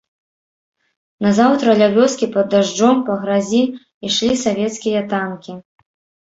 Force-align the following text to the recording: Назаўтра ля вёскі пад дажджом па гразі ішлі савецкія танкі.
Назаўтра 1.25 1.75
ля 1.81 1.89
вёскі 1.97 2.29
пад 2.37 2.45
дажджом 2.53 2.97
па 3.11 3.19
гразі 3.27 3.61
ішлі 4.11 4.31
савецкія 4.47 5.05
танкі. 5.15 5.53